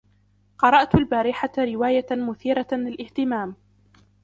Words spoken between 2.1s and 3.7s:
مثيرة للإهتمام.